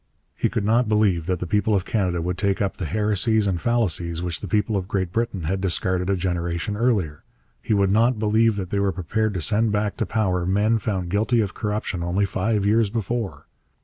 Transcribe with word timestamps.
He 0.35 0.49
could 0.49 0.65
not 0.65 0.89
believe 0.89 1.27
that 1.27 1.37
the 1.37 1.45
people 1.45 1.75
of 1.75 1.85
Canada 1.85 2.23
would 2.23 2.35
take 2.39 2.59
up 2.59 2.77
the 2.77 2.87
heresies 2.87 3.45
and 3.45 3.61
fallacies 3.61 4.19
which 4.23 4.41
the 4.41 4.47
people 4.47 4.75
of 4.75 4.87
Great 4.87 5.11
Britain 5.13 5.43
had 5.43 5.61
discarded 5.61 6.09
a 6.09 6.15
generation 6.15 6.75
earlier. 6.75 7.23
He 7.61 7.75
would 7.75 7.91
not 7.91 8.17
believe 8.17 8.55
that 8.55 8.71
they 8.71 8.79
were 8.79 8.91
prepared 8.91 9.35
to 9.35 9.41
send 9.41 9.71
back 9.71 9.97
to 9.97 10.07
power 10.07 10.43
men 10.47 10.79
found 10.79 11.09
guilty 11.09 11.39
of 11.39 11.53
corruption 11.53 12.01
only 12.01 12.25
five 12.25 12.65
years 12.65 12.89
before. 12.89 13.45